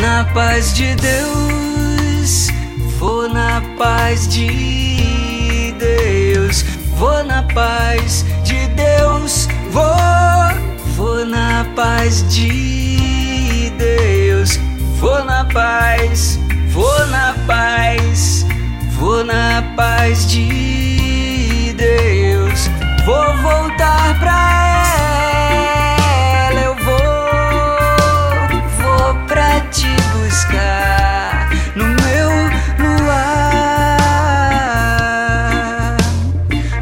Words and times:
Na 0.00 0.24
paz 0.34 0.72
de 0.74 0.94
Deus, 0.94 2.48
vou 2.98 3.28
na 3.28 3.62
paz 3.76 4.28
de 4.28 5.74
Deus, 5.78 6.64
vou 6.96 7.22
na 7.24 7.42
paz 7.42 8.24
de 8.44 8.66
Deus, 8.68 9.48
vou, 9.70 9.84
vou 10.96 11.26
na 11.26 11.66
paz 11.76 12.24
de 12.28 13.70
Deus, 13.76 14.58
vou 14.98 15.24
na 15.24 15.44
paz, 15.44 16.38
vou 16.68 17.06
na 17.08 17.34
paz 17.46 17.71
na 19.24 19.62
paz 19.76 20.26
de 20.26 21.72
Deus, 21.76 22.68
vou 23.04 23.36
voltar 23.42 24.18
pra 24.18 24.32
ela, 26.50 26.60
eu 26.60 26.74
vou, 26.76 26.96
vou 28.78 29.14
pra 29.26 29.60
te 29.70 29.86
buscar 30.12 31.50
no 31.76 31.84
meu 31.84 32.30
luar, 32.78 33.56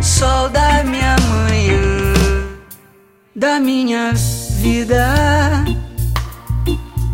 sol 0.01 0.48
da 0.48 0.83
minha 0.84 1.17
manhã, 1.19 2.14
da 3.36 3.61
minha 3.61 4.12
vida. 4.61 5.14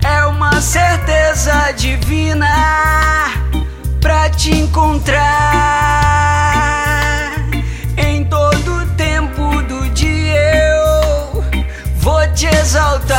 É 0.05 0.25
uma 0.27 0.61
certeza 0.61 1.73
divina 1.73 3.06
pra 4.07 4.31
te 4.31 4.51
encontrar. 4.53 5.19
Em 7.97 8.25
todo 8.27 8.87
tempo 8.97 9.61
do 9.63 9.91
dia 9.91 10.41
eu 10.69 11.43
vou 11.97 12.25
te 12.33 12.47
exaltar. 12.47 13.17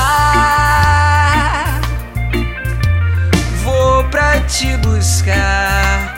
Vou 3.66 4.06
pra 4.06 4.40
te 4.48 4.78
buscar, 4.78 6.16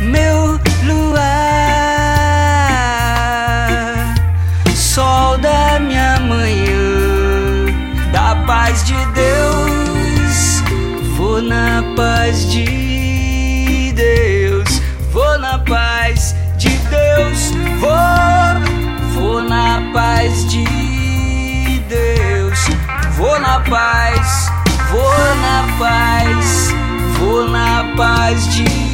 meu 0.00 0.60
luar. 0.84 1.24
Sol 4.76 5.38
da 5.38 5.80
minha 5.80 6.20
manhã, 6.20 7.72
da 8.12 8.36
paz 8.46 8.84
de 8.84 9.02
Deus. 9.14 10.62
Vou 11.16 11.40
na 11.40 11.82
paz 11.96 12.50
de 12.52 12.89
vou 23.20 23.38
na 23.38 23.60
paz, 23.60 24.50
vou 24.90 25.36
na 25.42 25.76
paz, 25.78 26.74
vou 27.18 27.48
na 27.50 27.92
paz 27.94 28.48
de 28.48 28.89